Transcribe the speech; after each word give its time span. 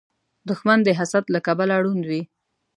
دښمن 0.49 0.79
د 0.83 0.89
حسد 0.99 1.25
له 1.33 1.39
کبله 1.47 1.75
ړوند 1.83 2.03
وي 2.09 2.21